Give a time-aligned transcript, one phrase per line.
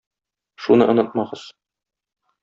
[0.63, 1.43] Шуны онытмагыз!